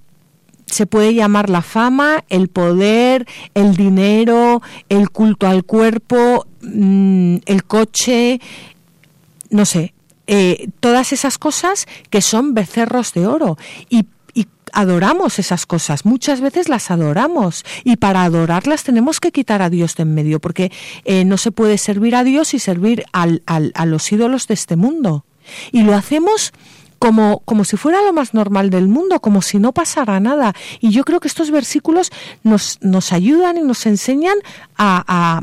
[0.70, 7.64] se puede llamar la fama, el poder, el dinero, el culto al cuerpo, mm, el
[7.64, 8.40] coche,
[9.50, 9.94] no sé,
[10.26, 13.56] eh, todas esas cosas que son becerros de oro.
[13.88, 14.06] Y,
[14.74, 19.96] adoramos esas cosas, muchas veces las adoramos y para adorarlas tenemos que quitar a Dios
[19.96, 20.70] de en medio, porque
[21.06, 24.76] eh, no se puede servir a Dios y servir al, a los ídolos de este
[24.76, 25.24] mundo.
[25.72, 26.52] Y lo hacemos
[26.98, 30.54] como, como si fuera lo más normal del mundo, como si no pasara nada.
[30.80, 32.10] Y yo creo que estos versículos
[32.42, 34.36] nos, nos ayudan y nos enseñan
[34.76, 35.42] a,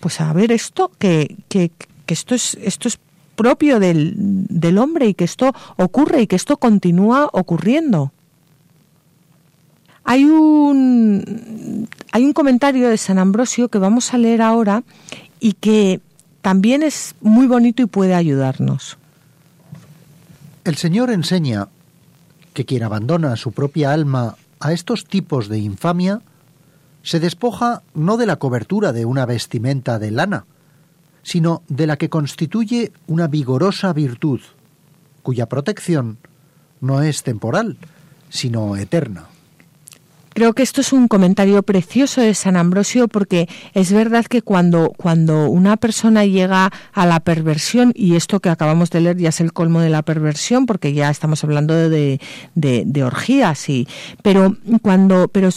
[0.00, 1.70] pues a ver esto, que, que,
[2.06, 2.98] que esto es, esto es
[3.34, 8.12] propio del, del hombre y que esto ocurre y que esto continúa ocurriendo.
[10.04, 14.82] Hay un, hay un comentario de San Ambrosio que vamos a leer ahora
[15.40, 16.00] y que
[16.42, 18.98] también es muy bonito y puede ayudarnos.
[20.64, 21.68] El Señor enseña
[22.54, 26.22] que quien abandona su propia alma a estos tipos de infamia
[27.02, 30.46] se despoja no de la cobertura de una vestimenta de lana,
[31.22, 34.40] sino de la que constituye una vigorosa virtud,
[35.22, 36.16] cuya protección
[36.80, 37.76] no es temporal,
[38.30, 39.26] sino eterna.
[40.34, 44.92] Creo que esto es un comentario precioso de San Ambrosio porque es verdad que cuando,
[44.96, 49.40] cuando una persona llega a la perversión, y esto que acabamos de leer ya es
[49.40, 52.20] el colmo de la perversión, porque ya estamos hablando de,
[52.54, 53.86] de, orgías, y,
[54.22, 55.50] pero cuando, pero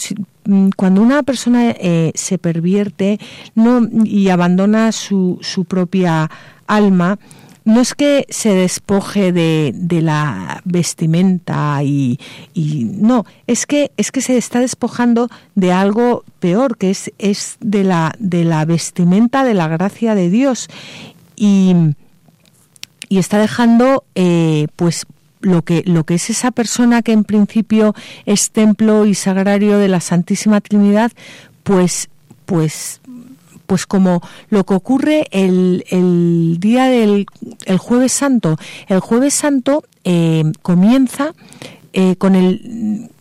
[0.75, 3.19] cuando una persona eh, se pervierte
[3.55, 6.29] no, y abandona su, su propia
[6.67, 7.17] alma,
[7.67, 12.17] no es que se despoje de, de la vestimenta y,
[12.55, 17.83] no, es que es que se está despojando de algo peor, que es, es de
[17.83, 20.69] la de la vestimenta de la gracia de Dios.
[21.35, 21.75] Y,
[23.09, 25.05] y está dejando eh, pues
[25.41, 29.89] lo que lo que es esa persona que en principio es templo y sagrario de
[29.89, 31.11] la Santísima Trinidad,
[31.63, 32.07] pues
[32.45, 33.01] pues
[33.67, 37.27] pues como lo que ocurre el, el día del
[37.65, 38.57] el jueves santo.
[38.87, 41.33] El jueves santo eh, comienza
[41.93, 43.11] eh, con el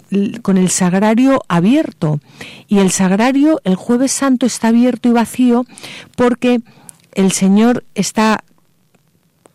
[0.40, 2.20] con el sagrario abierto
[2.68, 5.66] y el sagrario el jueves santo está abierto y vacío
[6.14, 6.60] porque
[7.12, 8.44] el Señor está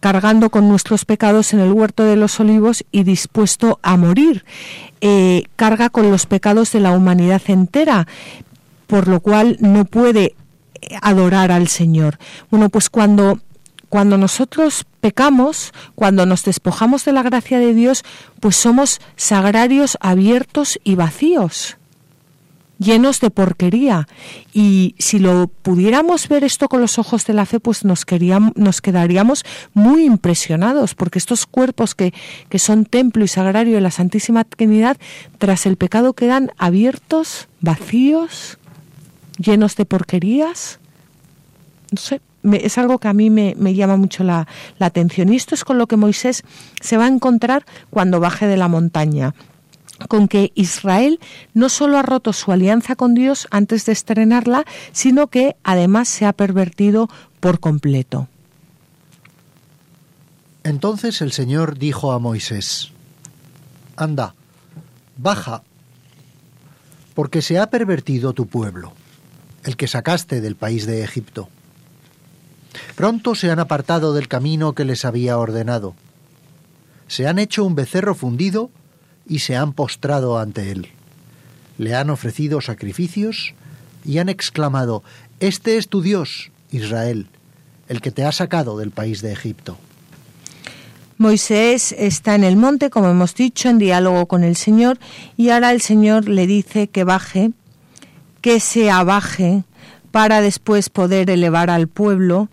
[0.01, 4.43] cargando con nuestros pecados en el huerto de los olivos y dispuesto a morir.
[4.99, 8.07] Eh, carga con los pecados de la humanidad entera,
[8.87, 10.35] por lo cual no puede
[11.01, 12.17] adorar al Señor.
[12.49, 13.39] Bueno, pues cuando
[13.91, 18.05] cuando nosotros pecamos, cuando nos despojamos de la gracia de Dios,
[18.39, 21.75] pues somos sagrarios abiertos y vacíos,
[22.79, 24.07] llenos de porquería.
[24.53, 28.53] Y si lo pudiéramos ver esto con los ojos de la fe, pues nos, queríamos,
[28.55, 32.13] nos quedaríamos muy impresionados, porque estos cuerpos que,
[32.47, 34.95] que son templo y sagrario de la Santísima Trinidad,
[35.37, 38.57] tras el pecado quedan abiertos, vacíos,
[39.41, 40.79] llenos de porquerías.
[41.91, 44.47] No sé, es algo que a mí me, llama mucho la,
[44.79, 45.31] la atención.
[45.31, 46.43] Y esto es con lo que Moisés
[46.79, 49.33] se va a encontrar cuando baje de la montaña
[50.07, 51.19] con que Israel
[51.53, 56.25] no solo ha roto su alianza con Dios antes de estrenarla, sino que además se
[56.25, 57.07] ha pervertido
[57.39, 58.27] por completo.
[60.63, 62.91] Entonces el Señor dijo a Moisés,
[63.95, 64.33] Anda,
[65.17, 65.61] baja,
[67.13, 68.93] porque se ha pervertido tu pueblo
[69.63, 71.49] el que sacaste del país de Egipto.
[72.95, 75.95] Pronto se han apartado del camino que les había ordenado.
[77.07, 78.69] Se han hecho un becerro fundido
[79.27, 80.89] y se han postrado ante él.
[81.77, 83.53] Le han ofrecido sacrificios
[84.05, 85.03] y han exclamado,
[85.39, 87.27] Este es tu Dios, Israel,
[87.87, 89.77] el que te ha sacado del país de Egipto.
[91.17, 94.97] Moisés está en el monte, como hemos dicho, en diálogo con el Señor,
[95.37, 97.51] y ahora el Señor le dice que baje
[98.41, 99.63] que se abaje
[100.11, 102.49] para después poder elevar al pueblo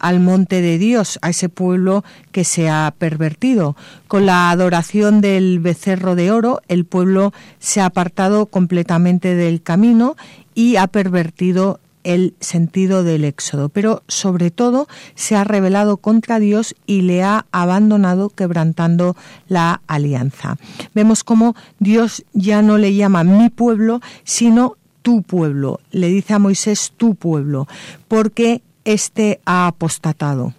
[0.00, 3.76] al monte de Dios, a ese pueblo que se ha pervertido.
[4.08, 10.16] Con la adoración del becerro de oro, el pueblo se ha apartado completamente del camino
[10.54, 16.74] y ha pervertido el sentido del éxodo, pero sobre todo se ha rebelado contra Dios
[16.86, 19.16] y le ha abandonado quebrantando
[19.48, 20.56] la alianza.
[20.94, 25.80] Vemos cómo Dios ya no le llama mi pueblo, sino tu pueblo.
[25.90, 27.66] Le dice a Moisés tu pueblo,
[28.08, 30.54] porque éste ha apostatado.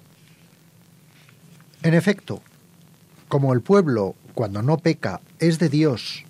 [1.84, 2.42] En efecto,
[3.28, 6.26] como el pueblo, cuando no peca, es de Dios,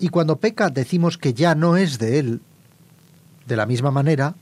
[0.00, 2.40] y cuando peca decimos que ya no es de Él,
[3.46, 4.34] de la misma manera,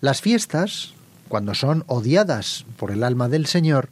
[0.00, 0.94] las fiestas,
[1.28, 3.90] cuando son odiadas por el alma del Señor,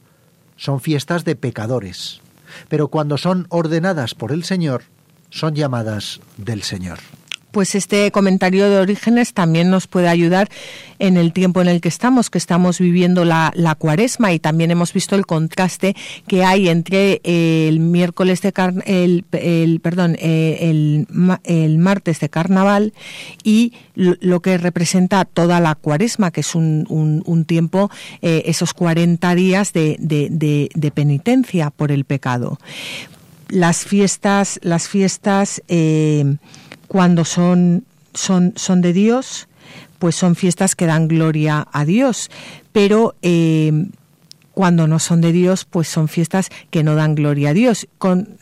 [0.57, 2.21] son fiestas de pecadores,
[2.69, 4.83] pero cuando son ordenadas por el Señor,
[5.31, 6.99] son llamadas del Señor
[7.51, 10.49] pues este comentario de Orígenes también nos puede ayudar
[10.99, 14.93] en el tiempo en el que estamos, que estamos viviendo la, cuaresma y también hemos
[14.93, 15.95] visto el contraste
[16.27, 18.53] que hay entre el miércoles de
[18.87, 22.93] el, perdón, eh, el, martes de carnaval
[23.45, 27.91] y lo, que representa toda la cuaresma, que es un, tiempo,
[28.23, 32.59] eh, esos 40 días de, de, penitencia por el pecado.
[33.49, 36.37] Las fiestas, las fiestas eh,
[36.89, 37.85] cuando son,
[38.15, 39.49] son, son de Dios,
[39.99, 42.31] pues son fiestas que dan gloria a Dios.
[42.73, 43.73] Pero eh,
[44.59, 48.37] cuando no son de Dios, pues son fiestas que no dan gloria a Dios, con,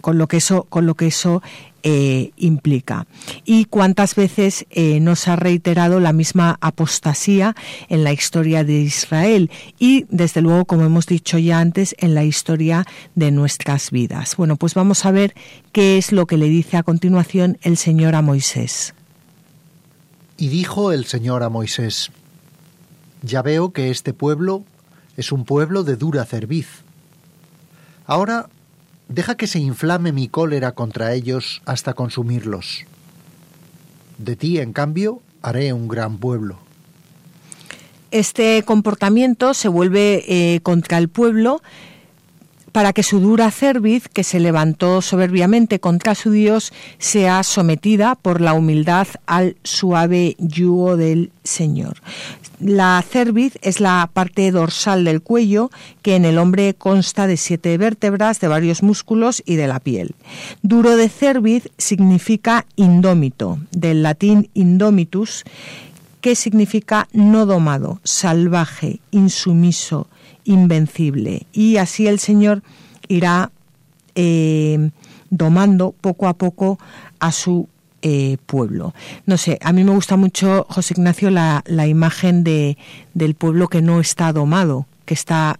[0.00, 1.40] con lo que eso, con lo que eso
[1.82, 3.06] eh, implica.
[3.44, 7.54] Y cuántas veces eh, nos ha reiterado la misma apostasía
[7.88, 12.24] en la historia de Israel y, desde luego, como hemos dicho ya antes, en la
[12.24, 14.36] historia de nuestras vidas.
[14.36, 15.34] Bueno, pues vamos a ver
[15.72, 18.94] qué es lo que le dice a continuación el Señor a Moisés.
[20.36, 22.10] Y dijo el Señor a Moisés,
[23.22, 24.64] ya veo que este pueblo
[25.16, 26.82] es un pueblo de dura cerviz.
[28.06, 28.48] Ahora
[29.08, 32.84] deja que se inflame mi cólera contra ellos hasta consumirlos.
[34.18, 36.58] De ti, en cambio, haré un gran pueblo.
[38.10, 41.60] Este comportamiento se vuelve eh, contra el pueblo
[42.72, 48.40] para que su dura cerviz, que se levantó soberbiamente contra su Dios, sea sometida por
[48.40, 51.96] la humildad al suave yugo del Señor.
[52.60, 55.70] La cerviz es la parte dorsal del cuello
[56.02, 60.16] que en el hombre consta de siete vértebras, de varios músculos y de la piel.
[60.62, 65.44] Duro de cerviz significa indómito, del latín indomitus,
[66.20, 70.08] que significa no domado, salvaje, insumiso,
[70.44, 71.46] invencible.
[71.52, 72.62] Y así el Señor
[73.06, 73.52] irá
[74.16, 74.90] eh,
[75.30, 76.80] domando poco a poco
[77.20, 77.68] a su
[78.02, 78.94] eh, pueblo.
[79.26, 82.78] No sé, a mí me gusta mucho, José Ignacio, la, la imagen de,
[83.14, 85.58] del pueblo que no está domado, que está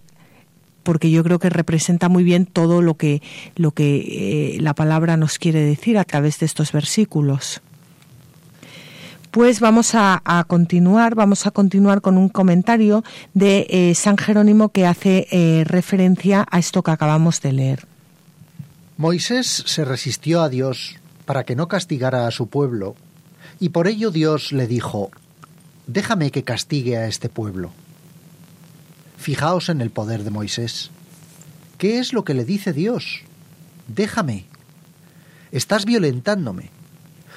[0.83, 3.21] porque yo creo que representa muy bien todo lo que,
[3.55, 7.61] lo que eh, la palabra nos quiere decir a través de estos versículos.
[9.29, 14.87] Pues vamos a, continuar, vamos a continuar con un comentario de eh, San Jerónimo que
[14.87, 17.85] hace referencia a esto que acabamos de leer.
[18.97, 20.99] Moisés se resistió a Dios
[21.29, 22.95] para que no castigara a su pueblo,
[23.59, 25.11] y por ello Dios le dijo,
[25.85, 27.69] déjame que castigue a este pueblo.
[29.15, 30.89] Fijaos en el poder de Moisés.
[31.77, 33.21] ¿Qué es lo que le dice Dios?
[33.87, 34.47] Déjame.
[35.51, 36.71] Estás violentándome.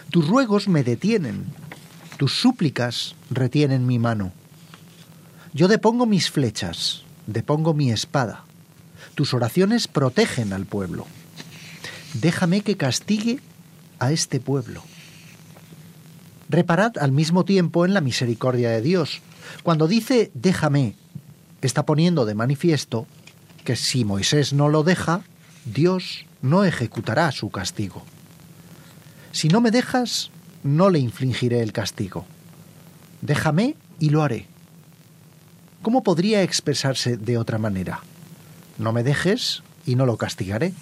[0.08, 1.44] Tus ruegos me detienen.
[2.16, 4.32] Tus súplicas retienen mi mano.
[5.52, 8.46] Yo depongo mis flechas, depongo mi espada.
[9.14, 11.06] Tus oraciones protegen al pueblo.
[12.14, 13.40] Déjame que castigue
[14.02, 14.82] a este pueblo.
[16.48, 19.20] Reparad al mismo tiempo en la misericordia de Dios.
[19.62, 20.96] Cuando dice déjame,
[21.62, 23.06] está poniendo de manifiesto
[23.64, 25.22] que si Moisés no lo deja,
[25.64, 28.02] Dios no ejecutará su castigo.
[29.30, 30.30] Si no me dejas,
[30.64, 32.26] no le infligiré el castigo.
[33.20, 34.46] Déjame y lo haré.
[35.80, 38.00] ¿Cómo podría expresarse de otra manera?
[38.78, 40.72] No me dejes y no lo castigaré.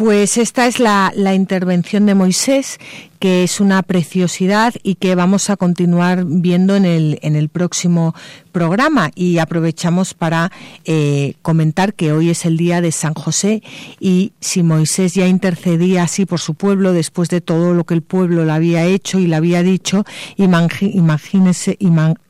[0.00, 2.78] Pues esta es la, intervención de Moisés,
[3.18, 8.14] que es una preciosidad y que vamos a continuar viendo en el, en el próximo
[8.50, 9.10] programa.
[9.14, 10.52] Y aprovechamos para
[10.86, 13.62] eh, comentar que hoy es el día de San José
[14.00, 18.00] y si Moisés ya intercedía así por su pueblo después de todo lo que el
[18.00, 20.06] pueblo le había hecho y le había dicho,
[20.38, 21.76] imagínense,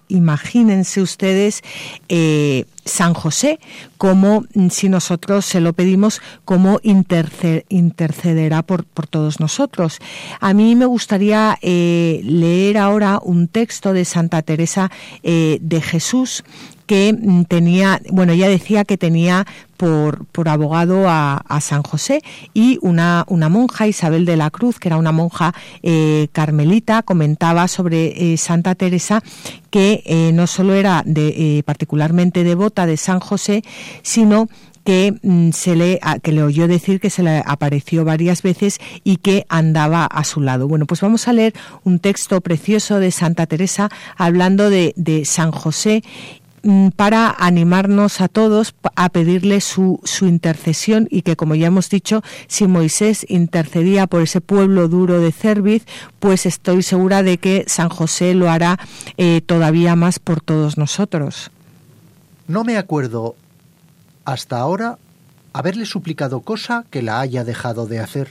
[0.08, 1.62] imagínense ustedes
[2.08, 3.60] eh, San José,
[3.96, 9.98] como mm, si nosotros se lo pedimos, como intercederá por, por, todos nosotros.
[10.40, 14.90] A mí me gustaría eh, leer ahora un texto de Santa Teresa
[15.22, 16.44] eh, de Jesús
[16.90, 22.20] que mm, tenía, bueno, ella decía que tenía por, por abogado a, San José
[22.52, 27.68] y una, una monja, Isabel de la Cruz, que era una monja eh, carmelita, comentaba
[27.68, 29.22] sobre eh, Santa Teresa
[29.70, 31.04] que eh, no solo era
[31.64, 33.62] particularmente devota de San José,
[34.02, 34.48] sino
[34.84, 39.18] que mm, se le que le oyó decir que se le apareció varias veces y
[39.18, 40.66] que andaba a su lado.
[40.66, 45.52] Bueno, pues vamos a leer un texto precioso de Santa Teresa hablando de, de San
[45.52, 46.02] José
[46.96, 52.22] para animarnos a todos a pedirle su, su intercesión y que, como ya hemos dicho,
[52.48, 55.84] si Moisés intercedía por ese pueblo duro de Cerviz,
[56.18, 58.78] pues estoy segura de que San José lo hará
[59.16, 61.50] eh, todavía más por todos nosotros.
[62.46, 63.36] No me acuerdo
[64.24, 64.98] hasta ahora
[65.52, 68.28] haberle suplicado cosa que la haya dejado de hacer.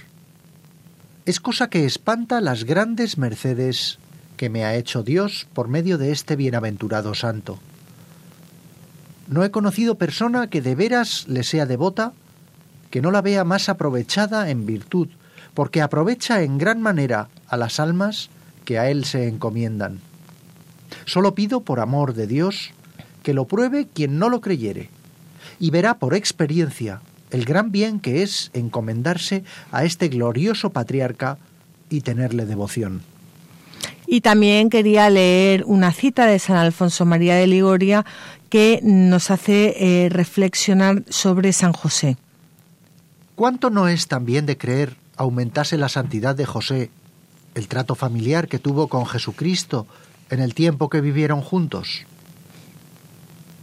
[1.26, 4.00] Es cosa que espanta las grandes mercedes
[4.38, 7.60] que me ha hecho Dios por medio de este bienaventurado santo.
[9.30, 12.14] No he conocido persona que de veras le sea devota,
[12.90, 15.08] que no la vea más aprovechada en virtud,
[15.54, 18.32] porque aprovecha en gran manera a las almas
[18.66, 20.00] que a él se encomiendan.
[21.06, 22.72] Solo pido por amor de Dios
[23.22, 24.90] que lo pruebe quien no lo creyere,
[25.60, 31.38] y verá por experiencia el gran bien que es encomendarse a este glorioso patriarca
[31.90, 33.02] y tenerle devoción.
[34.08, 38.06] Y también quería leer una cita de San Alfonso María de Ligoria
[38.50, 39.76] que nos hace
[40.06, 42.18] eh, reflexionar sobre San José.
[43.36, 46.91] ¿Cuánto no es también de creer aumentase la santidad de José,
[47.56, 49.88] el trato familiar que tuvo con Jesucristo
[50.30, 52.06] en el tiempo que vivieron juntos?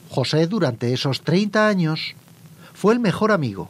[0.08, 2.14] José durante esos 30 años
[2.72, 3.68] fue el mejor amigo,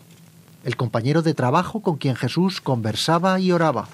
[0.65, 3.89] el compañero de trabajo con quien Jesús conversaba y oraba.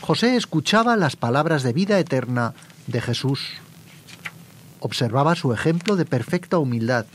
[0.00, 2.52] José escuchaba las palabras de vida eterna
[2.86, 3.40] de Jesús
[4.84, 7.06] observaba su ejemplo de perfecta humildad,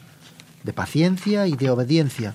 [0.64, 2.34] de paciencia y de obediencia.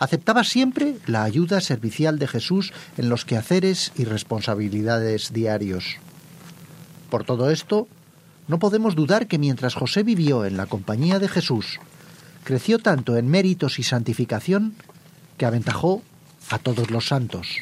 [0.00, 5.98] Aceptaba siempre la ayuda servicial de Jesús en los quehaceres y responsabilidades diarios.
[7.10, 7.86] Por todo esto,
[8.48, 11.78] no podemos dudar que mientras José vivió en la compañía de Jesús,
[12.42, 14.74] creció tanto en méritos y santificación
[15.38, 16.02] que aventajó
[16.50, 17.58] a todos los santos.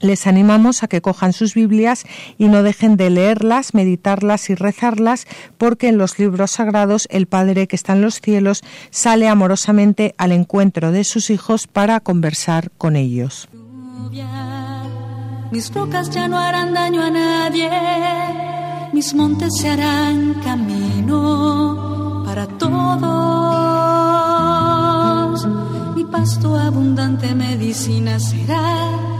[0.00, 2.04] les animamos a que cojan sus Biblias
[2.38, 5.26] y no dejen de leerlas, meditarlas y rezarlas,
[5.58, 10.32] porque en los libros sagrados el Padre que está en los cielos sale amorosamente al
[10.32, 13.48] encuentro de sus hijos para conversar con ellos.
[15.52, 17.68] Mis rocas ya no harán daño a nadie,
[18.92, 22.70] mis montes se harán camino para todos.
[25.96, 29.19] Mi pasto abundante medicina será